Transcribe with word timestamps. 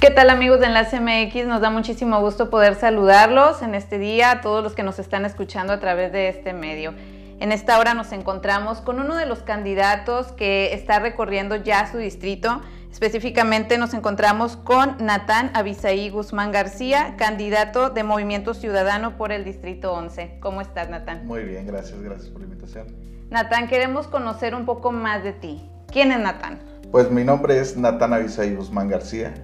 ¿Qué 0.00 0.12
tal 0.12 0.30
amigos 0.30 0.60
de 0.60 0.66
Enlace 0.66 1.00
MX? 1.00 1.48
Nos 1.48 1.60
da 1.60 1.70
muchísimo 1.70 2.20
gusto 2.20 2.50
poder 2.50 2.76
saludarlos 2.76 3.62
en 3.62 3.74
este 3.74 3.98
día, 3.98 4.30
a 4.30 4.40
todos 4.40 4.62
los 4.62 4.76
que 4.76 4.84
nos 4.84 5.00
están 5.00 5.24
escuchando 5.24 5.72
a 5.72 5.80
través 5.80 6.12
de 6.12 6.28
este 6.28 6.52
medio. 6.52 6.94
En 7.40 7.50
esta 7.50 7.80
hora 7.80 7.94
nos 7.94 8.12
encontramos 8.12 8.80
con 8.80 9.00
uno 9.00 9.16
de 9.16 9.26
los 9.26 9.40
candidatos 9.40 10.28
que 10.28 10.72
está 10.72 11.00
recorriendo 11.00 11.56
ya 11.56 11.90
su 11.90 11.98
distrito. 11.98 12.62
Específicamente 12.92 13.76
nos 13.76 13.92
encontramos 13.92 14.56
con 14.56 14.96
Natán 15.00 15.50
Abisaí 15.54 16.10
Guzmán 16.10 16.52
García, 16.52 17.16
candidato 17.18 17.90
de 17.90 18.04
Movimiento 18.04 18.54
Ciudadano 18.54 19.16
por 19.16 19.32
el 19.32 19.42
Distrito 19.44 19.92
11. 19.92 20.38
¿Cómo 20.38 20.60
estás, 20.60 20.88
Natán? 20.88 21.26
Muy 21.26 21.42
bien, 21.42 21.66
gracias, 21.66 22.00
gracias 22.00 22.28
por 22.28 22.42
la 22.42 22.46
invitación. 22.46 22.86
Natán, 23.30 23.66
queremos 23.66 24.06
conocer 24.06 24.54
un 24.54 24.64
poco 24.64 24.92
más 24.92 25.24
de 25.24 25.32
ti. 25.32 25.68
¿Quién 25.90 26.12
es 26.12 26.20
Natán? 26.20 26.60
Pues 26.92 27.10
mi 27.10 27.24
nombre 27.24 27.58
es 27.58 27.76
Natán 27.76 28.14
Abisaí 28.14 28.54
Guzmán 28.54 28.88
García, 28.88 29.34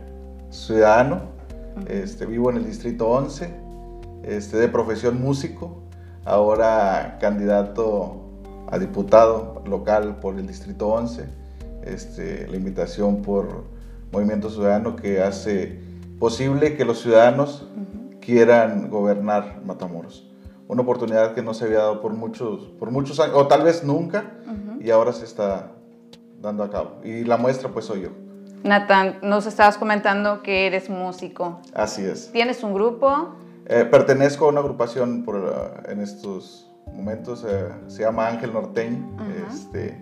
ciudadano, 0.54 1.22
este, 1.88 2.26
vivo 2.26 2.50
en 2.50 2.58
el 2.58 2.64
Distrito 2.64 3.08
11, 3.08 3.52
este, 4.22 4.56
de 4.56 4.68
profesión 4.68 5.20
músico, 5.20 5.82
ahora 6.24 7.18
candidato 7.20 8.20
a 8.70 8.78
diputado 8.78 9.62
local 9.66 10.20
por 10.20 10.38
el 10.38 10.46
Distrito 10.46 10.88
11, 10.88 11.24
este, 11.82 12.46
la 12.48 12.56
invitación 12.56 13.22
por 13.22 13.64
Movimiento 14.12 14.48
Ciudadano 14.48 14.94
que 14.96 15.20
hace 15.20 15.80
posible 16.20 16.76
que 16.76 16.84
los 16.84 17.00
ciudadanos 17.00 17.66
quieran 18.20 18.88
gobernar 18.88 19.60
Matamoros. 19.66 20.30
Una 20.68 20.82
oportunidad 20.82 21.34
que 21.34 21.42
no 21.42 21.52
se 21.52 21.64
había 21.66 21.78
dado 21.78 22.00
por 22.00 22.14
muchos, 22.14 22.72
por 22.78 22.90
muchos 22.90 23.20
años, 23.20 23.34
o 23.36 23.48
tal 23.48 23.64
vez 23.64 23.84
nunca, 23.84 24.34
y 24.80 24.90
ahora 24.90 25.12
se 25.12 25.24
está 25.24 25.72
dando 26.40 26.62
a 26.62 26.70
cabo. 26.70 27.00
Y 27.04 27.24
la 27.24 27.36
muestra 27.36 27.68
pues 27.70 27.84
soy 27.84 28.02
yo. 28.02 28.23
Natán, 28.64 29.18
nos 29.20 29.44
estabas 29.44 29.76
comentando 29.76 30.42
que 30.42 30.66
eres 30.66 30.88
músico. 30.88 31.60
Así 31.74 32.02
es. 32.02 32.32
¿Tienes 32.32 32.62
un 32.62 32.72
grupo? 32.72 33.34
Eh, 33.66 33.86
pertenezco 33.90 34.46
a 34.46 34.48
una 34.48 34.60
agrupación 34.60 35.22
por, 35.22 35.36
uh, 35.36 35.90
en 35.90 36.00
estos 36.00 36.72
momentos, 36.90 37.44
eh, 37.46 37.68
se 37.88 38.02
llama 38.04 38.26
Ángel 38.26 38.54
Norteño. 38.54 39.18
Este, 39.50 39.98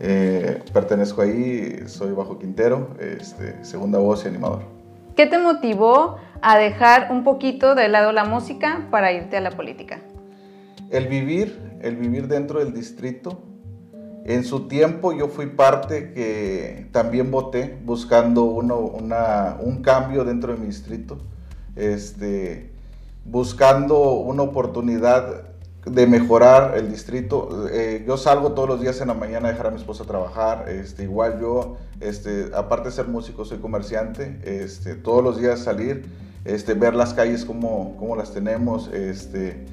eh, 0.00 0.64
pertenezco 0.72 1.22
ahí, 1.22 1.84
soy 1.86 2.10
bajo 2.10 2.40
Quintero, 2.40 2.88
este, 2.98 3.64
segunda 3.64 4.00
voz 4.00 4.24
y 4.24 4.28
animador. 4.28 4.62
¿Qué 5.14 5.26
te 5.26 5.38
motivó 5.38 6.16
a 6.40 6.58
dejar 6.58 7.12
un 7.12 7.22
poquito 7.22 7.76
de 7.76 7.86
lado 7.86 8.10
la 8.10 8.24
música 8.24 8.88
para 8.90 9.12
irte 9.12 9.36
a 9.36 9.40
la 9.40 9.52
política? 9.52 10.00
El 10.90 11.06
vivir, 11.06 11.78
el 11.82 11.94
vivir 11.94 12.26
dentro 12.26 12.58
del 12.58 12.74
distrito. 12.74 13.44
En 14.24 14.44
su 14.44 14.68
tiempo 14.68 15.12
yo 15.12 15.28
fui 15.28 15.46
parte 15.46 16.12
que 16.12 16.88
también 16.92 17.30
voté 17.30 17.78
buscando 17.84 18.44
uno, 18.44 18.78
una, 18.78 19.56
un 19.60 19.82
cambio 19.82 20.24
dentro 20.24 20.52
de 20.52 20.60
mi 20.60 20.66
distrito, 20.66 21.18
este, 21.74 22.70
buscando 23.24 24.12
una 24.12 24.42
oportunidad 24.42 25.52
de 25.84 26.06
mejorar 26.06 26.76
el 26.76 26.90
distrito. 26.90 27.66
Eh, 27.72 28.04
yo 28.06 28.16
salgo 28.16 28.52
todos 28.52 28.68
los 28.68 28.80
días 28.80 29.00
en 29.00 29.08
la 29.08 29.14
mañana 29.14 29.48
a 29.48 29.52
dejar 29.52 29.66
a 29.66 29.70
mi 29.70 29.76
esposa 29.76 30.04
trabajar. 30.04 30.68
Este, 30.68 31.02
igual 31.02 31.40
yo, 31.40 31.76
este, 32.00 32.50
aparte 32.54 32.90
de 32.90 32.94
ser 32.94 33.08
músico, 33.08 33.44
soy 33.44 33.58
comerciante. 33.58 34.38
Este, 34.44 34.94
todos 34.94 35.24
los 35.24 35.40
días 35.40 35.58
salir, 35.58 36.06
este, 36.44 36.74
ver 36.74 36.94
las 36.94 37.14
calles 37.14 37.44
como, 37.44 37.96
como 37.96 38.14
las 38.14 38.32
tenemos, 38.32 38.88
este, 38.92 39.66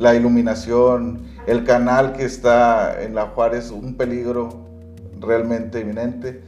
la 0.00 0.14
iluminación, 0.14 1.26
el 1.46 1.62
canal 1.64 2.14
que 2.14 2.24
está 2.24 3.02
en 3.02 3.14
La 3.14 3.26
Juárez, 3.26 3.70
un 3.70 3.96
peligro 3.96 4.48
realmente 5.20 5.80
inminente. 5.80 6.42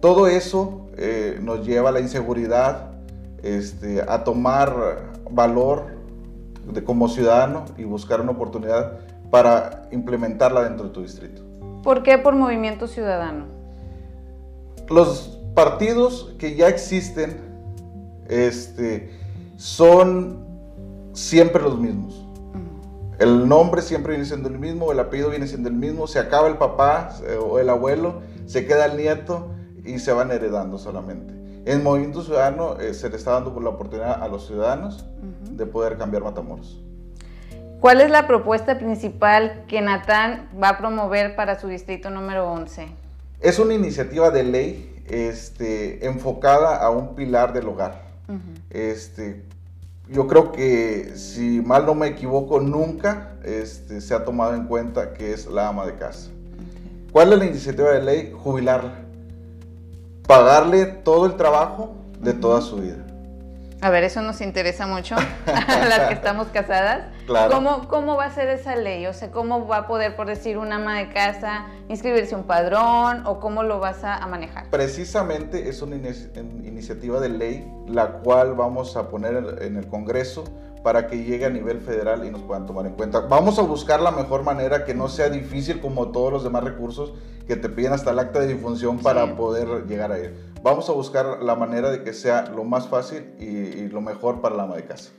Todo 0.00 0.26
eso 0.26 0.88
eh, 0.96 1.38
nos 1.40 1.64
lleva 1.64 1.90
a 1.90 1.92
la 1.92 2.00
inseguridad, 2.00 2.90
este, 3.44 4.02
a 4.02 4.24
tomar 4.24 5.12
valor 5.30 5.84
de, 6.72 6.82
como 6.82 7.08
ciudadano 7.08 7.66
y 7.78 7.84
buscar 7.84 8.20
una 8.20 8.32
oportunidad 8.32 8.98
para 9.30 9.86
implementarla 9.92 10.64
dentro 10.64 10.86
de 10.86 10.92
tu 10.92 11.02
distrito. 11.02 11.42
¿Por 11.84 12.02
qué 12.02 12.18
por 12.18 12.34
Movimiento 12.34 12.88
Ciudadano? 12.88 13.44
Los 14.88 15.38
partidos 15.54 16.34
que 16.40 16.56
ya 16.56 16.66
existen 16.66 17.36
este, 18.28 19.12
son 19.56 20.44
siempre 21.12 21.62
los 21.62 21.78
mismos. 21.78 22.25
El 23.18 23.48
nombre 23.48 23.80
siempre 23.80 24.12
viene 24.12 24.26
siendo 24.26 24.48
el 24.48 24.58
mismo, 24.58 24.92
el 24.92 25.00
apellido 25.00 25.30
viene 25.30 25.46
siendo 25.46 25.68
el 25.70 25.74
mismo, 25.74 26.06
se 26.06 26.18
acaba 26.18 26.48
el 26.48 26.58
papá 26.58 27.16
o 27.40 27.58
el 27.58 27.70
abuelo, 27.70 28.20
se 28.46 28.66
queda 28.66 28.86
el 28.86 28.98
nieto 28.98 29.50
y 29.84 29.98
se 29.98 30.12
van 30.12 30.30
heredando 30.30 30.76
solamente. 30.76 31.34
En 31.64 31.82
Movimiento 31.82 32.22
Ciudadano 32.22 32.78
eh, 32.78 32.94
se 32.94 33.08
le 33.08 33.16
está 33.16 33.32
dando 33.32 33.58
la 33.60 33.70
oportunidad 33.70 34.22
a 34.22 34.28
los 34.28 34.46
ciudadanos 34.46 35.04
de 35.50 35.66
poder 35.66 35.96
cambiar 35.96 36.22
Matamoros. 36.22 36.80
¿Cuál 37.80 38.00
es 38.00 38.10
la 38.10 38.26
propuesta 38.26 38.78
principal 38.78 39.64
que 39.66 39.80
Natán 39.80 40.48
va 40.62 40.70
a 40.70 40.78
promover 40.78 41.36
para 41.36 41.58
su 41.58 41.68
distrito 41.68 42.10
número 42.10 42.50
11? 42.52 42.86
Es 43.40 43.58
una 43.58 43.74
iniciativa 43.74 44.30
de 44.30 44.44
ley 44.44 45.02
este, 45.08 46.06
enfocada 46.06 46.76
a 46.76 46.90
un 46.90 47.14
pilar 47.14 47.52
del 47.52 47.68
hogar. 47.68 48.02
este, 48.70 49.44
yo 50.08 50.26
creo 50.26 50.52
que, 50.52 51.12
si 51.16 51.60
mal 51.60 51.86
no 51.86 51.94
me 51.94 52.08
equivoco, 52.08 52.60
nunca 52.60 53.36
este, 53.44 54.00
se 54.00 54.14
ha 54.14 54.24
tomado 54.24 54.54
en 54.54 54.66
cuenta 54.66 55.12
que 55.12 55.32
es 55.32 55.46
la 55.46 55.68
ama 55.68 55.86
de 55.86 55.96
casa. 55.96 56.30
¿Cuál 57.12 57.32
es 57.32 57.38
la 57.38 57.46
iniciativa 57.46 57.90
de 57.92 58.02
ley? 58.02 58.32
Jubilarla 58.36 59.06
pagarle 60.26 60.86
todo 60.86 61.26
el 61.26 61.36
trabajo 61.36 61.94
de 62.20 62.34
toda 62.34 62.60
su 62.60 62.76
vida. 62.76 62.98
A 63.80 63.90
ver, 63.90 64.04
eso 64.04 64.22
nos 64.22 64.40
interesa 64.40 64.86
mucho 64.86 65.14
a 65.46 65.84
las 65.84 66.08
que 66.08 66.14
estamos 66.14 66.48
casadas. 66.48 67.04
Claro. 67.26 67.54
¿Cómo, 67.54 67.88
¿Cómo 67.88 68.16
va 68.16 68.26
a 68.26 68.30
ser 68.30 68.48
esa 68.48 68.76
ley? 68.76 69.06
O 69.06 69.12
sea, 69.12 69.30
¿cómo 69.30 69.66
va 69.66 69.78
a 69.78 69.86
poder, 69.86 70.14
por 70.16 70.26
decir, 70.26 70.58
una 70.58 70.76
ama 70.76 70.98
de 70.98 71.10
casa 71.12 71.66
inscribirse 71.88 72.34
un 72.34 72.44
padrón 72.44 73.26
o 73.26 73.40
cómo 73.40 73.62
lo 73.62 73.80
vas 73.80 74.04
a, 74.04 74.16
a 74.16 74.26
manejar? 74.26 74.70
Precisamente 74.70 75.68
es 75.68 75.82
una 75.82 75.96
iniciativa 75.96 77.20
de 77.20 77.28
ley 77.28 77.72
la 77.88 78.18
cual 78.18 78.54
vamos 78.54 78.96
a 78.96 79.08
poner 79.08 79.58
en 79.60 79.76
el 79.76 79.88
Congreso 79.88 80.44
para 80.86 81.08
que 81.08 81.24
llegue 81.24 81.44
a 81.44 81.50
nivel 81.50 81.80
federal 81.80 82.24
y 82.24 82.30
nos 82.30 82.42
puedan 82.42 82.64
tomar 82.64 82.86
en 82.86 82.92
cuenta. 82.92 83.18
Vamos 83.18 83.58
a 83.58 83.62
buscar 83.62 84.00
la 84.00 84.12
mejor 84.12 84.44
manera 84.44 84.84
que 84.84 84.94
no 84.94 85.08
sea 85.08 85.28
difícil 85.28 85.80
como 85.80 86.12
todos 86.12 86.32
los 86.32 86.44
demás 86.44 86.62
recursos 86.62 87.12
que 87.48 87.56
te 87.56 87.68
piden 87.68 87.92
hasta 87.92 88.12
el 88.12 88.18
acta 88.20 88.38
de 88.38 88.46
difunción 88.46 89.00
para 89.00 89.34
poder 89.34 89.88
llegar 89.88 90.12
a 90.12 90.18
él. 90.18 90.36
Vamos 90.62 90.88
a 90.88 90.92
buscar 90.92 91.42
la 91.42 91.56
manera 91.56 91.90
de 91.90 92.04
que 92.04 92.12
sea 92.12 92.42
lo 92.54 92.62
más 92.62 92.86
fácil 92.86 93.34
y, 93.40 93.88
lo 93.88 94.00
mejor 94.00 94.40
para 94.40 94.54
la 94.54 94.62
ama 94.62 94.76
de 94.76 94.84
casa. 94.84 95.10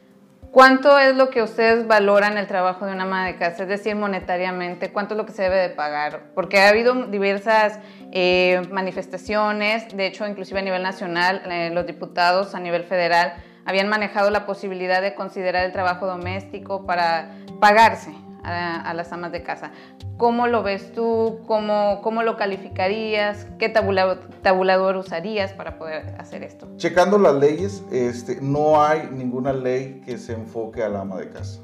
¿Cuánto 0.52 0.97
es 0.97 1.16
lo 1.16 1.30
que 1.30 1.44
ustedes 1.44 1.88
valoran 1.88 2.38
el 2.38 2.47
trabajo 2.47 2.85
de 2.85 2.94
una 2.94 3.03
ama 3.03 3.25
de 3.25 3.35
casa? 3.35 3.63
Es 3.63 3.69
decir, 3.69 3.96
monetariamente, 3.96 4.91
¿cuánto 4.91 5.13
es 5.13 5.18
lo 5.18 5.25
que 5.25 5.34
se 5.34 5.44
debe 5.44 5.58
de 5.58 5.69
pagar? 5.69 6.31
Porque 6.34 6.59
ha 6.59 6.69
habido 6.69 6.94
diversas 7.08 7.80
eh, 8.12 8.62
manifestaciones, 8.72 9.96
de 9.96 10.08
hecho, 10.08 10.25
inclusive 10.25 10.59
a 10.59 10.63
nivel 10.63 10.84
nacional, 10.84 11.44
eh, 11.46 11.69
los 11.72 11.85
diputados 11.85 12.56
a 12.56 12.59
nivel 12.59 12.84
federal 12.84 13.34
habían 13.66 13.90
manejado 13.90 14.30
la 14.30 14.46
posibilidad 14.46 15.02
de 15.02 15.13
considerar 15.13 15.66
el 15.66 15.74
trabajo 15.74 16.08
doméstico 16.08 16.85
para 16.85 17.29
pagarse 17.59 18.14
a, 18.47 18.94
las 18.94 19.12
amas 19.12 19.31
de 19.31 19.44
casa. 19.44 19.72
¿Cómo 20.18 20.47
lo 20.47 20.63
ves 20.63 20.91
tú? 20.94 21.40
¿Cómo, 21.47 22.02
cómo 22.02 22.24
lo 22.24 22.38
calificarías? 22.38 23.46
¿Qué 23.59 23.69
tabulador, 23.69 24.19
tabulador, 24.41 24.97
usarías 24.97 25.53
para 25.53 25.78
poder 25.78 26.16
hacer 26.18 26.44
esto? 26.44 26.68
Checando 26.78 27.18
las 27.18 27.35
leyes, 27.35 27.84
este, 27.91 28.40
no 28.41 28.84
hay 28.84 29.09
ninguna 29.12 29.53
ley 29.53 30.02
que 30.06 30.18
se 30.18 30.34
enfoque 30.34 30.84
a 30.84 30.90
la 30.90 31.02
ama 31.02 31.18
de 31.18 31.30
casa. 31.30 31.59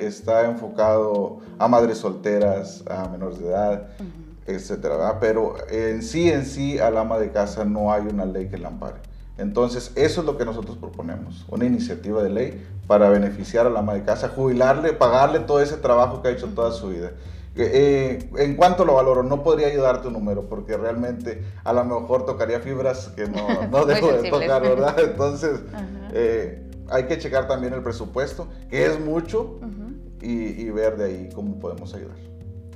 está 0.00 0.44
enfocado 0.44 1.38
a 1.58 1.68
madres 1.68 1.98
solteras, 1.98 2.84
a 2.88 3.08
menores 3.08 3.38
de 3.40 3.48
edad, 3.48 3.88
etcétera, 4.46 5.18
Pero 5.20 5.54
en 5.70 6.02
sí, 6.02 6.30
en 6.30 6.44
sí, 6.44 6.78
al 6.78 6.96
ama 6.96 7.18
de 7.18 7.30
casa 7.30 7.64
no 7.64 7.92
hay 7.92 8.02
una 8.06 8.24
ley 8.24 8.48
que 8.48 8.58
la 8.58 8.68
ampare. 8.68 9.11
Entonces, 9.38 9.92
eso 9.96 10.20
es 10.20 10.26
lo 10.26 10.36
que 10.36 10.44
nosotros 10.44 10.76
proponemos, 10.76 11.46
una 11.48 11.64
iniciativa 11.64 12.22
de 12.22 12.30
ley 12.30 12.66
para 12.86 13.08
beneficiar 13.08 13.66
a 13.66 13.70
la 13.70 13.80
ama 13.80 13.94
de 13.94 14.02
casa, 14.02 14.28
jubilarle, 14.28 14.92
pagarle 14.92 15.40
todo 15.40 15.60
ese 15.60 15.76
trabajo 15.78 16.20
que 16.20 16.28
ha 16.28 16.30
hecho 16.32 16.48
toda 16.48 16.72
su 16.72 16.90
vida. 16.90 17.12
Eh, 17.54 18.30
en 18.38 18.56
cuanto 18.56 18.84
lo 18.84 18.94
valoro, 18.94 19.22
no 19.22 19.42
podría 19.42 19.68
ayudarte 19.68 20.08
un 20.08 20.14
número, 20.14 20.48
porque 20.48 20.76
realmente 20.76 21.44
a 21.64 21.72
lo 21.72 21.84
mejor 21.84 22.24
tocaría 22.24 22.60
fibras 22.60 23.08
que 23.08 23.26
no, 23.26 23.66
no 23.70 23.84
dejo 23.86 24.12
de 24.12 24.30
tocar, 24.30 24.62
¿verdad? 24.62 24.98
Entonces, 25.00 25.60
eh, 26.12 26.70
hay 26.90 27.04
que 27.04 27.18
checar 27.18 27.48
también 27.48 27.72
el 27.72 27.82
presupuesto, 27.82 28.48
que 28.70 28.86
es 28.86 29.00
mucho, 29.00 29.60
y, 30.20 30.62
y 30.62 30.70
ver 30.70 30.96
de 30.96 31.04
ahí 31.06 31.28
cómo 31.34 31.58
podemos 31.58 31.94
ayudar. 31.94 32.16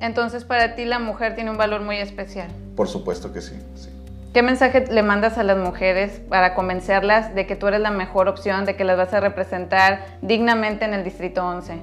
Entonces, 0.01 0.45
para 0.45 0.75
ti 0.75 0.85
la 0.85 0.99
mujer 0.99 1.35
tiene 1.35 1.51
un 1.51 1.57
valor 1.57 1.83
muy 1.83 1.99
especial. 1.99 2.51
Por 2.75 2.89
supuesto 2.89 3.33
que 3.33 3.41
sí, 3.41 3.57
sí. 3.75 3.89
¿Qué 4.37 4.43
mensaje 4.43 4.85
le 4.91 5.03
mandas 5.03 5.39
a 5.39 5.45
las 5.45 5.57
mujeres 5.57 6.21
para 6.29 6.55
convencerlas 6.55 7.35
de 7.35 7.47
que 7.47 7.57
tú 7.57 7.69
eres 7.69 7.81
la 7.81 7.91
mejor 7.91 8.29
opción, 8.29 8.67
de 8.67 8.77
que 8.77 8.85
las 8.85 8.99
vas 8.99 9.15
a 9.15 9.21
representar 9.21 10.19
dignamente 10.21 10.85
en 10.85 10.93
el 10.93 11.05
Distrito 11.05 11.43
11? 11.43 11.81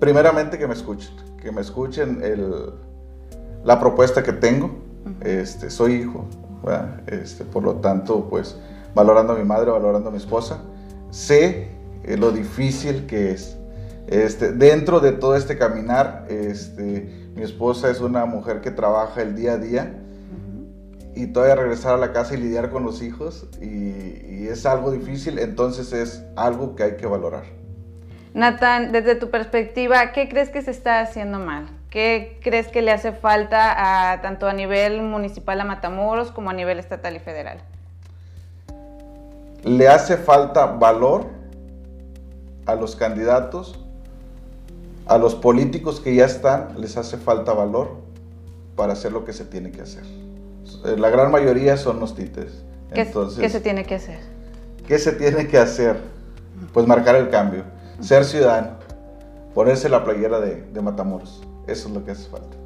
Primeramente 0.00 0.56
que 0.56 0.66
me 0.66 0.72
escuchen, 0.72 1.14
que 1.36 1.52
me 1.52 1.60
escuchen 1.60 2.22
la 3.62 3.78
propuesta 3.78 4.22
que 4.22 4.32
tengo. 4.32 4.70
este, 5.20 5.68
soy 5.68 5.96
hijo, 5.96 6.24
este, 7.08 7.44
por 7.44 7.62
lo 7.62 7.74
tanto, 7.74 8.26
pues 8.30 8.56
valorando 8.94 9.34
a 9.34 9.36
mi 9.36 9.44
madre, 9.44 9.70
valorando 9.70 10.08
a 10.08 10.12
mi 10.12 10.16
esposa. 10.16 10.62
Sé 11.10 11.72
eh, 12.04 12.16
lo 12.16 12.30
difícil 12.30 13.04
que 13.04 13.32
es. 13.32 13.58
Este, 14.06 14.52
dentro 14.52 15.00
de 15.00 15.12
todo 15.12 15.36
este 15.36 15.58
caminar, 15.58 16.24
este, 16.30 17.28
mi 17.34 17.42
esposa 17.42 17.90
es 17.90 18.00
una 18.00 18.24
mujer 18.24 18.62
que 18.62 18.70
trabaja 18.70 19.20
el 19.20 19.34
día 19.34 19.52
a 19.52 19.58
día 19.58 20.01
y 21.14 21.26
todavía 21.28 21.56
regresar 21.56 21.94
a 21.94 21.98
la 21.98 22.12
casa 22.12 22.34
y 22.34 22.38
lidiar 22.38 22.70
con 22.70 22.84
los 22.84 23.02
hijos 23.02 23.46
y, 23.60 24.46
es 24.48 24.66
algo 24.66 24.90
difícil, 24.90 25.38
entonces 25.38 25.92
es 25.92 26.24
algo 26.36 26.74
que 26.74 26.82
hay 26.82 26.96
que 26.96 27.06
valorar. 27.06 27.44
Nathan, 28.34 28.92
desde 28.92 29.14
tu 29.14 29.30
perspectiva, 29.30 30.12
¿qué 30.12 30.28
crees 30.28 30.50
que 30.50 30.60
se 30.60 30.72
está 30.72 31.00
haciendo 31.00 31.38
mal? 31.38 31.68
¿Qué 31.90 32.38
crees 32.42 32.68
que 32.68 32.82
le 32.82 32.90
hace 32.90 33.12
falta 33.12 34.12
a, 34.12 34.20
tanto 34.20 34.48
a 34.48 34.52
nivel 34.52 35.00
municipal 35.00 35.60
a 35.60 35.64
Matamoros 35.64 36.32
como 36.32 36.50
a 36.50 36.52
nivel 36.52 36.80
estatal 36.80 37.14
y 37.16 37.20
federal? 37.20 37.62
Le 39.64 39.88
hace 39.88 40.16
falta 40.16 40.66
valor 40.66 41.26
a 42.66 42.74
los 42.74 42.96
candidatos, 42.96 43.78
a 45.06 45.18
los 45.18 45.34
políticos 45.34 46.00
que 46.00 46.14
ya 46.14 46.26
están, 46.26 46.80
les 46.80 46.96
hace 46.96 47.16
falta 47.16 47.52
valor 47.52 47.96
para 48.76 48.94
hacer 48.94 49.12
lo 49.12 49.24
que 49.24 49.32
se 49.32 49.44
tiene 49.44 49.70
que 49.70 49.82
hacer. 49.82 50.04
Eh, 50.84 50.96
la 50.98 51.10
gran 51.10 51.30
mayoría 51.30 51.76
son 51.76 52.00
los 52.00 52.14
títeres. 52.14 52.64
¿Qué, 52.92 53.10
¿Qué 53.40 53.48
se 53.48 53.60
tiene 53.60 53.84
que 53.84 53.94
hacer? 53.94 54.18
¿Qué 54.86 54.98
se 54.98 55.12
tiene 55.12 55.48
que 55.48 55.58
hacer? 55.58 55.96
Pues 56.72 56.86
marcar 56.86 57.16
el 57.16 57.30
cambio, 57.30 57.64
ser 58.00 58.24
ciudadano, 58.24 58.72
ponerse 59.54 59.88
la 59.88 60.04
playera 60.04 60.40
de, 60.40 60.62
de 60.62 60.80
Matamoros. 60.82 61.42
Eso 61.66 61.88
es 61.88 61.94
lo 61.94 62.04
que 62.04 62.10
hace 62.10 62.28
falta. 62.28 62.56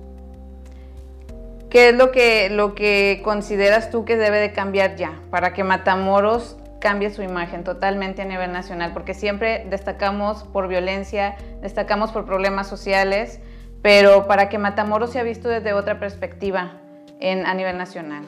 ¿Qué 1.71 1.91
es 1.91 1.95
lo 1.95 2.11
que, 2.11 2.49
lo 2.49 2.75
que 2.75 3.21
consideras 3.25 3.91
tú 3.91 4.05
que 4.05 4.17
debe 4.17 4.39
de 4.39 4.53
cambiar 4.53 4.97
ya 4.97 5.21
para 5.31 5.53
que 5.53 5.65
Matamoros 5.65 6.57
cambie 6.81 7.11
su 7.11 7.23
imagen 7.23 7.65
totalmente 7.65 8.23
a 8.23 8.25
nivel 8.25 8.53
nacional? 8.53 8.93
Porque 8.93 9.15
siempre 9.15 9.67
destacamos 9.69 10.45
por 10.45 10.69
violencia, 10.69 11.37
destacamos 11.61 12.13
por 12.13 12.25
problemas 12.25 12.69
sociales, 12.69 13.41
pero 13.83 14.27
para 14.27 14.49
que 14.49 14.59
Matamoros 14.59 15.11
sea 15.11 15.23
visto 15.23 15.49
desde 15.49 15.73
otra 15.73 15.99
perspectiva, 15.99 16.81
en, 17.21 17.47
a 17.47 17.55
nivel 17.55 17.77
nacional? 17.77 18.25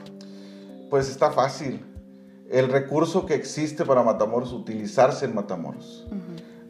Pues 0.91 1.09
está 1.09 1.31
fácil. 1.31 1.85
El 2.51 2.69
recurso 2.71 3.27
que 3.27 3.35
existe 3.35 3.85
para 3.85 4.03
Matamoros, 4.03 4.53
utilizarse 4.53 5.27
en 5.27 5.35
Matamoros. 5.35 6.07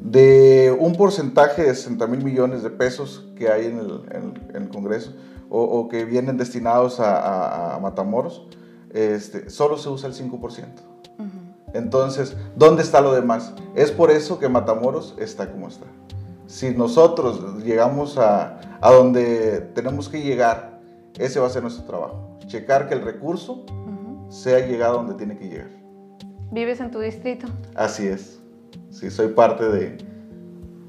De 0.00 0.76
un 0.79 0.94
porcentaje 0.94 1.62
de 1.62 1.75
60 1.75 2.06
mil 2.06 2.23
millones 2.23 2.62
de 2.62 2.70
pesos 2.70 3.29
que 3.37 3.49
hay 3.49 3.67
en 3.67 3.79
el, 4.55 4.69
Congreso 4.69 5.15
o, 5.50 5.88
que 5.88 6.05
vienen 6.05 6.37
destinados 6.37 7.00
a, 7.00 7.79
Matamoros, 7.81 8.47
este, 8.93 9.50
solo 9.50 9.76
se 9.76 9.88
usa 9.88 10.09
el 10.09 10.15
5%. 10.15 10.65
Entonces, 11.75 12.37
¿dónde 12.56 12.82
está 12.82 13.00
lo 13.00 13.12
demás? 13.12 13.53
Es 13.75 13.91
por 13.91 14.11
eso 14.11 14.38
que 14.38 14.49
Matamoros 14.49 15.15
está 15.19 15.50
como 15.50 15.69
está. 15.69 15.87
Si 16.47 16.70
nosotros 16.70 17.62
llegamos 17.62 18.17
a, 18.19 18.59
a 18.81 18.91
donde 18.91 19.61
tenemos 19.75 20.09
que 20.09 20.23
llegar 20.23 20.77
ese 21.19 21.41
va 21.41 21.47
a 21.47 21.50
ser 21.50 21.62
nuestro 21.62 21.85
trabajo. 21.85 22.38
Checar 22.47 22.88
que 22.88 22.94
el 22.94 23.03
recurso 23.03 23.65
sea 24.29 24.67
llegado 24.67 24.99
donde 24.99 25.15
tiene 25.15 25.37
que 25.37 25.49
llegar. 25.49 25.70
¿Vives 26.50 26.81
en 26.81 26.91
tu 26.91 27.00
distrito? 27.00 27.47
Así 27.75 28.06
es. 28.06 28.41
Sí, 28.91 29.11
soy 29.11 29.29
parte 29.29 29.69
de... 29.69 29.99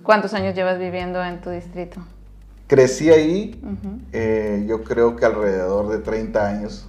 ¿Cuántos 0.04 0.34
años 0.34 0.56
llevas 0.56 0.80
viviendo 0.80 1.24
en 1.24 1.42
tu 1.42 1.50
distrito? 1.50 2.02
Crecí 2.68 3.10
ahí, 3.10 3.60
eh, 4.14 4.64
yo 4.68 4.84
creo 4.84 5.16
que 5.16 5.26
alrededor 5.26 5.90
de 5.90 5.98
30 5.98 6.48
años 6.48 6.88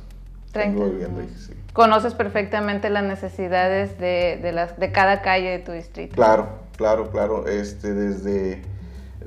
30. 0.53 0.85
viviendo 0.85 1.21
ahí. 1.21 1.29
¿Conoces 1.73 2.15
perfectamente 2.15 2.91
las 2.91 3.05
necesidades 3.05 3.99
de, 3.99 4.51
las, 4.53 4.79
de 4.79 4.93
cada 4.93 5.23
calle 5.23 5.51
de 5.51 5.59
tu 5.61 5.73
distrito? 5.73 6.15
Claro, 6.15 6.49
claro, 6.77 7.11
claro. 7.11 7.47
Este, 7.47 7.95
desde 7.95 8.63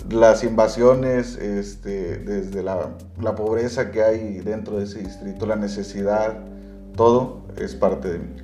las 0.09 0.43
invasiones, 0.43 1.37
este, 1.37 2.17
desde 2.17 2.63
la, 2.63 2.89
pobreza 3.35 3.91
que 3.91 4.03
hay 4.03 4.39
dentro 4.39 4.77
de 4.77 4.85
ese 4.85 4.99
distrito, 4.99 5.45
la 5.45 5.55
necesidad, 5.55 6.39
todo 6.95 7.41
es 7.57 7.75
parte 7.75 8.09
de 8.09 8.19
mí. 8.19 8.35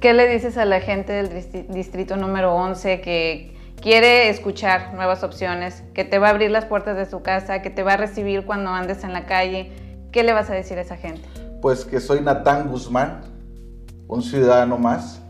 ¿Qué 0.00 0.12
le 0.12 0.28
dices 0.28 0.56
a 0.58 0.64
la 0.64 0.80
gente 0.80 1.12
del 1.12 1.68
distrito 1.68 2.16
número 2.16 2.54
11 2.54 3.00
que 3.00 3.56
quiere 3.80 4.28
escuchar 4.28 4.94
nuevas 4.94 5.24
opciones, 5.24 5.82
que 5.92 6.04
te 6.04 6.18
va 6.18 6.28
a 6.28 6.30
abrir 6.30 6.50
las 6.50 6.66
puertas 6.66 6.96
de 6.96 7.06
su 7.06 7.22
casa, 7.22 7.62
que 7.62 7.70
te 7.70 7.82
va 7.82 7.94
a 7.94 7.96
recibir 7.96 8.46
cuando 8.46 8.70
andes 8.70 9.02
en 9.02 9.12
la 9.12 9.26
calle? 9.26 9.72
¿Qué 10.12 10.22
le 10.22 10.32
vas 10.32 10.50
a 10.50 10.54
decir 10.54 10.78
a 10.78 10.82
esa 10.82 10.96
gente? 10.96 11.22
Pues 11.60 11.84
que 11.84 12.00
soy 12.00 12.20
Natán 12.20 12.68
Guzmán, 12.68 13.22
un 14.06 14.22
ciudadano 14.22 14.78
más 14.78 15.20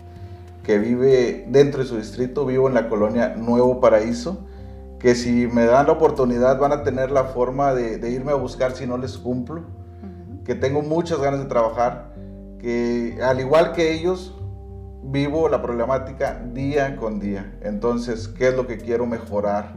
que 0.65 0.79
vive 0.79 1.47
dentro 1.49 1.83
de 1.83 1.89
su 1.89 1.97
distrito, 1.97 2.45
vivo 2.45 2.69
en 2.69 2.75
la 2.75 2.89
colonia 2.89 3.35
Nuevo 3.37 3.81
Paraíso 3.81 4.48
que 4.99 5.15
si 5.15 5.47
me 5.47 5.65
dan 5.65 5.87
la 5.87 5.93
oportunidad 5.93 6.59
van 6.59 6.73
a 6.73 6.83
tener 6.83 7.11
la 7.11 7.25
forma 7.25 7.75
de, 7.75 8.11
irme 8.11 8.33
a 8.33 8.35
buscar 8.35 8.73
si 8.73 8.87
no 8.87 8.99
les 8.99 9.17
cumplo, 9.17 9.63
que 10.45 10.55
tengo 10.55 10.83
muchas 10.83 11.21
ganas 11.21 11.41
de 11.41 11.47
trabajar, 11.47 12.15
que 12.59 13.19
al 13.23 13.39
igual 13.39 13.73
que 13.73 13.93
ellos 13.93 14.35
vivo 15.03 15.49
la 15.49 15.63
problemática 15.63 16.43
día 16.53 16.97
con 16.97 17.21
día. 17.21 17.57
Entonces, 17.63 18.29
¿qué 18.29 18.49
es 18.49 18.55
lo 18.55 18.67
que 18.67 18.79
quiero 18.79 19.07
mejorar? 19.07 19.77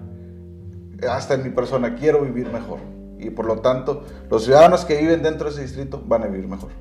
Hasta 1.08 1.36
en 1.36 1.44
mi 1.44 1.50
persona, 1.50 1.96
quiero 1.96 2.22
vivir 2.22 2.52
mejor. 2.52 2.80
Y 3.20 3.30
por 3.30 3.46
lo 3.46 3.60
tanto, 3.60 4.04
los 4.30 4.46
ciudadanos 4.46 4.86
que 4.86 4.98
viven 4.98 5.22
dentro 5.22 5.46
de 5.46 5.54
ese 5.54 5.62
distrito 5.62 6.02
van 6.06 6.24
a 6.24 6.28
vivir 6.28 6.48
mejor. 6.48 6.72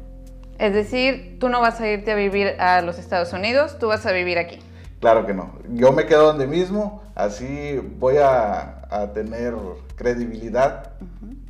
Es 0.58 0.72
decir, 0.72 1.38
tú 1.38 1.48
no 1.48 1.60
vas 1.60 1.80
a 1.80 1.88
irte 1.88 2.12
a 2.12 2.14
vivir 2.14 2.48
a 2.58 2.80
los 2.82 2.98
Estados 2.98 3.32
Unidos, 3.32 3.78
tú 3.78 3.88
vas 3.88 4.06
a 4.06 4.12
vivir 4.12 4.38
aquí. 4.38 4.58
Claro 5.00 5.26
que 5.26 5.32
no. 5.32 5.54
Yo 5.70 5.92
me 5.92 6.06
quedo 6.06 6.26
donde 6.26 6.46
mismo, 6.46 7.02
así 7.24 7.80
voy 7.98 8.16
a, 8.18 8.76
tener 9.14 9.54
credibilidad 9.94 10.92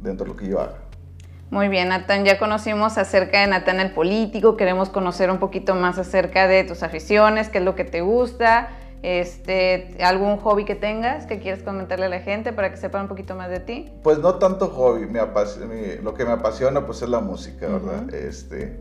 dentro 0.01 0.25
de 0.25 0.33
lo 0.33 0.37
que 0.37 0.47
yo 0.47 0.61
haga. 0.61 0.77
Muy 1.51 1.69
bien, 1.69 1.89
Natán, 1.89 2.25
ya 2.25 2.39
conocimos 2.39 2.99
acerca 2.99 3.41
de 3.41 3.47
Natán 3.47 3.81
el 3.81 3.93
político, 3.93 4.57
queremos 4.57 4.89
conocer 4.91 5.31
un 5.31 5.39
poquito 5.39 5.75
más 5.75 5.99
acerca 5.99 6.47
de 6.47 6.65
tus 6.65 6.83
aficiones, 6.83 7.49
qué 7.49 7.59
es 7.59 7.65
lo 7.65 7.75
que 7.75 7.85
te 7.85 8.03
gusta, 8.03 8.69
este, 9.03 9.97
algún 10.03 10.37
hobby 10.37 10.65
que 10.65 10.75
tengas 10.75 11.27
que 11.27 11.41
quieras 11.41 11.63
comentarle 11.63 12.07
a 12.07 12.09
la 12.11 12.21
gente 12.21 12.53
para 12.53 12.71
que 12.71 12.77
sepan 12.77 13.03
un 13.03 13.09
poquito 13.09 13.35
más 13.35 13.49
de 13.49 13.61
ti. 13.61 13.91
Pues 14.03 14.19
no 14.19 14.35
tanto 14.35 14.69
hobby, 14.69 15.09
lo 16.03 16.15
que 16.15 16.25
me 16.25 16.33
apasiona 16.33 16.85
pues 16.87 17.03
es 17.03 17.09
la 17.09 17.21
música, 17.21 17.67
¿verdad? 17.67 18.13
este, 18.15 18.77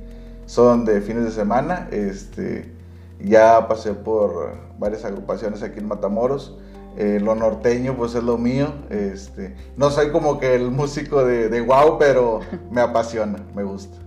son 0.45 0.83
de 0.83 0.99
fines 1.01 1.23
de 1.23 1.31
semana, 1.31 1.87
este, 1.91 2.71
ya 3.19 3.67
pasé 3.67 3.93
por 3.93 4.53
varias 4.77 5.05
agrupaciones 5.05 5.63
aquí 5.63 5.79
en 5.79 5.87
Matamoros. 5.87 6.57
Eh, 6.97 7.19
lo 7.21 7.35
norteño 7.35 7.95
pues 7.95 8.15
es 8.15 8.23
lo 8.23 8.37
mío. 8.37 8.73
Este, 8.89 9.55
no 9.77 9.89
soy 9.89 10.11
como 10.11 10.39
que 10.39 10.55
el 10.55 10.71
músico 10.71 11.23
de, 11.23 11.49
de 11.49 11.61
wow, 11.61 11.97
pero 11.97 12.41
me 12.71 12.81
apasiona, 12.81 13.39
me 13.55 13.63
gusta. 13.63 13.97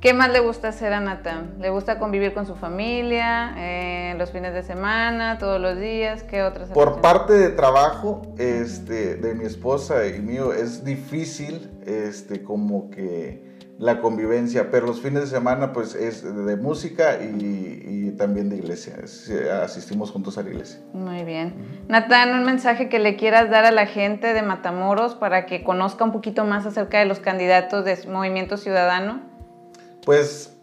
¿Qué 0.00 0.14
más 0.14 0.30
le 0.30 0.38
gusta 0.38 0.68
hacer 0.68 0.92
a 0.92 1.00
Natán? 1.00 1.56
¿Le 1.58 1.70
gusta 1.70 1.98
convivir 1.98 2.32
con 2.32 2.46
su 2.46 2.54
familia, 2.54 3.52
eh, 3.56 4.14
los 4.16 4.30
fines 4.30 4.54
de 4.54 4.62
semana, 4.62 5.38
todos 5.38 5.60
los 5.60 5.76
días? 5.76 6.22
¿Qué 6.22 6.44
otras? 6.44 6.68
Por 6.70 7.00
parte 7.00 7.32
de 7.32 7.48
trabajo 7.48 8.22
este, 8.38 9.16
de 9.16 9.34
mi 9.34 9.44
esposa 9.44 10.06
y 10.06 10.20
mío 10.20 10.52
es 10.52 10.84
difícil 10.84 11.68
este, 11.84 12.44
como 12.44 12.90
que 12.90 13.47
la 13.78 14.00
convivencia, 14.00 14.70
pero 14.70 14.86
los 14.86 15.00
fines 15.00 15.22
de 15.22 15.26
semana 15.28 15.72
pues 15.72 15.94
es 15.94 16.22
de 16.22 16.56
música 16.56 17.18
y, 17.22 18.12
también 18.18 18.48
de 18.48 18.56
iglesia, 18.56 18.96
asistimos 19.62 20.10
juntos 20.10 20.36
a 20.38 20.42
la 20.42 20.50
iglesia. 20.50 20.80
Muy 20.92 21.22
bien. 21.22 21.54
Natán, 21.86 22.34
un 22.34 22.44
mensaje 22.44 22.88
que 22.88 22.98
le 22.98 23.14
quieras 23.14 23.48
dar 23.48 23.64
a 23.64 23.70
la 23.70 23.86
gente 23.86 24.34
de 24.34 24.42
Matamoros 24.42 25.14
para 25.14 25.46
que 25.46 25.62
conozca 25.62 26.04
un 26.04 26.10
poquito 26.10 26.44
más 26.44 26.66
acerca 26.66 26.98
de 26.98 27.04
los 27.04 27.20
candidatos 27.20 27.84
de 27.84 27.96
Movimiento 28.08 28.56
Ciudadano. 28.56 29.20
Pues 30.04 30.56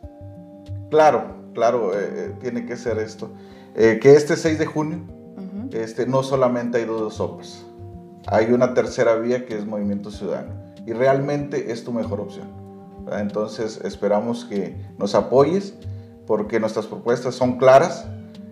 claro, 0.90 1.52
claro, 1.54 1.98
eh, 1.98 2.10
eh, 2.12 2.34
tiene 2.42 2.66
que 2.66 2.76
ser 2.76 2.98
esto. 2.98 3.32
Eh, 3.76 4.00
que 4.02 4.16
este 4.16 4.36
6 4.36 4.60
de 4.60 4.66
junio 4.66 5.00
este, 5.72 6.06
no 6.06 6.24
solamente 6.24 6.80
hay 6.80 6.86
dos 6.86 7.16
sopas, 7.16 7.66
hay 8.28 8.52
una 8.52 8.74
tercera 8.74 9.16
vía 9.16 9.46
que 9.46 9.58
es 9.58 9.66
Movimiento 9.66 10.12
Ciudadano 10.12 10.54
y 10.86 10.92
realmente 10.92 11.72
es 11.72 11.86
tu 11.86 11.94
mejor 11.94 12.20
opción. 12.20 12.65
Entonces 13.12 13.80
esperamos 13.84 14.46
que 14.46 14.76
nos 14.98 15.16
apoyes 15.16 15.74
porque 16.28 16.60
nuestras 16.60 16.88
propuestas 16.88 17.36
son 17.36 17.58
claras 17.58 18.06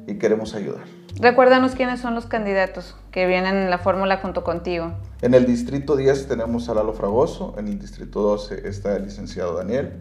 y 0.08 0.16
queremos 0.16 0.54
ayudar. 0.54 0.84
Recuérdanos 1.20 1.76
quiénes 1.76 2.00
son 2.00 2.16
los 2.16 2.26
candidatos 2.26 2.96
que 3.12 3.28
vienen 3.28 3.56
en 3.56 3.70
la 3.70 3.78
fórmula 3.78 4.18
junto 4.18 4.44
contigo. 4.44 4.94
En 5.22 5.34
el 5.34 5.46
distrito 5.46 5.96
10 5.96 6.28
tenemos 6.28 6.70
a 6.70 6.74
Lalo 6.74 6.94
Fragoso, 6.94 7.54
en 7.58 7.68
el 7.68 7.80
distrito 7.80 8.22
12 8.22 8.68
está 8.68 8.96
el 8.96 9.04
licenciado 9.04 9.56
Daniel. 9.56 9.94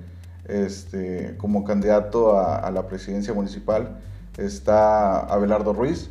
Este, 0.48 1.36
como 1.36 1.64
candidato 1.64 2.38
a, 2.38 2.68
la 2.70 2.86
presidencia 2.88 3.32
municipal 3.32 4.00
está 4.38 5.20
Abelardo 5.20 5.72
Ruiz. 5.72 6.10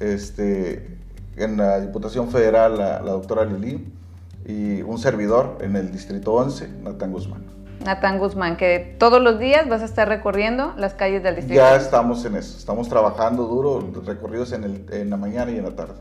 Este, 0.00 0.98
en 1.36 1.58
la 1.58 1.80
Diputación 1.80 2.30
Federal 2.30 2.78
la, 2.78 3.00
la 3.00 3.12
doctora 3.12 3.44
Lili 3.44 3.92
y 4.46 4.82
un 4.82 4.98
servidor 4.98 5.58
en 5.60 5.76
el 5.76 5.92
distrito 5.92 6.32
11, 6.32 6.68
Natán 6.82 7.12
Guzmán. 7.12 7.44
Natán 7.84 8.18
Guzmán, 8.18 8.56
que 8.56 8.96
todos 8.98 9.20
los 9.22 9.38
días 9.38 9.68
vas 9.68 9.82
a 9.82 9.84
estar 9.84 10.08
recorriendo 10.08 10.74
las 10.76 10.94
calles 10.94 11.22
del 11.22 11.36
distrito. 11.36 11.60
Ya 11.60 11.76
estamos 11.76 12.24
en 12.24 12.36
eso, 12.36 12.58
estamos 12.58 12.88
trabajando 12.88 13.44
duro, 13.44 13.90
recorridos 14.04 14.52
en, 14.52 14.64
el, 14.64 14.86
en 14.90 15.10
la 15.10 15.16
mañana 15.16 15.50
y 15.50 15.58
en 15.58 15.64
la 15.64 15.76
tarde. 15.76 15.94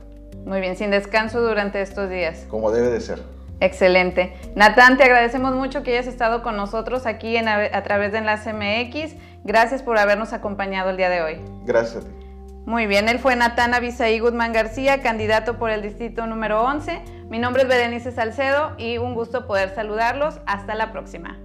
Muy 0.46 0.62
bien, 0.62 0.76
sin 0.78 0.92
descanso 0.92 1.42
durante 1.42 1.82
estos 1.82 2.10
días. 2.10 2.46
Como 2.50 2.72
debe 2.72 2.90
de 2.90 3.02
ser. 3.02 3.22
Excelente. 3.60 4.34
Natán, 4.56 4.98
te 4.98 5.04
agradecemos 5.04 5.56
mucho 5.56 5.84
que 5.84 5.92
hayas 5.92 6.08
estado 6.08 6.44
con 6.44 6.56
nosotros 6.56 7.06
aquí 7.06 7.38
en, 7.38 7.48
a, 7.48 7.84
través 7.84 8.12
de 8.12 8.20
Enlace 8.20 8.54
MX. 8.54 9.16
Gracias 9.44 9.82
por 9.82 9.98
habernos 9.98 10.34
acompañado 10.34 10.92
el 10.92 10.98
día 10.98 11.10
de 11.10 11.22
hoy. 11.22 11.42
Gracias 11.66 12.04
a 12.04 12.08
ti. 12.08 12.14
Muy 12.66 12.86
bien, 12.86 13.08
él 13.08 13.20
fue 13.20 13.36
Natán 13.36 13.74
Abisaí 13.74 14.20
Guzmán 14.20 14.52
García, 14.52 15.02
candidato 15.02 15.58
por 15.58 15.70
el 15.70 15.82
distrito 15.82 16.28
número 16.28 16.64
11. 16.64 17.02
Mi 17.30 17.40
nombre 17.40 17.64
es 17.64 17.70
Berenice 17.70 18.12
Salcedo 18.12 18.74
y 18.78 18.98
un 18.98 19.16
gusto 19.16 19.48
poder 19.48 19.74
saludarlos. 19.74 20.40
Hasta 20.46 20.76
la 20.76 20.92
próxima. 20.92 21.38